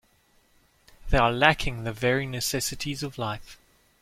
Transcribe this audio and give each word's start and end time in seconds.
They 1.11 1.19
are 1.19 1.31
lacking 1.31 1.83
the 1.83 1.93
very 1.93 2.25
necessities 2.25 3.03
of 3.03 3.19
life. 3.19 3.59